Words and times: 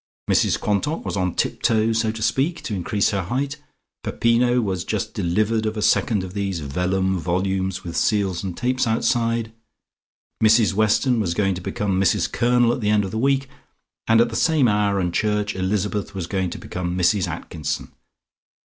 Mrs 0.27 0.59
Quantock 0.59 1.05
was 1.05 1.15
on 1.15 1.35
tip 1.35 1.61
toe, 1.61 1.93
so 1.93 2.11
to 2.11 2.23
speak, 2.23 2.63
to 2.63 2.73
increase 2.73 3.11
her 3.11 3.21
height, 3.21 3.57
Peppino 4.03 4.59
was 4.59 4.83
just 4.83 5.13
delivered 5.13 5.67
of 5.67 5.77
a 5.77 5.83
second 5.83 6.23
of 6.23 6.33
these 6.33 6.59
vellum 6.59 7.19
volumes 7.19 7.83
with 7.83 7.95
seals 7.95 8.43
and 8.43 8.57
tapes 8.57 8.87
outside, 8.87 9.51
Mrs 10.43 10.73
Weston 10.73 11.19
was 11.19 11.35
going 11.35 11.53
to 11.53 11.61
become 11.61 12.01
Mrs 12.01 12.31
Colonel 12.31 12.73
at 12.73 12.81
the 12.81 12.89
end 12.89 13.05
of 13.05 13.11
the 13.11 13.19
week, 13.19 13.47
and 14.07 14.19
at 14.19 14.29
the 14.29 14.35
same 14.35 14.67
hour 14.67 14.99
and 14.99 15.13
church 15.13 15.55
Elizabeth 15.55 16.15
was 16.15 16.25
going 16.25 16.49
to 16.49 16.57
become 16.57 16.97
Mrs 16.97 17.27
Atkinson. 17.27 17.91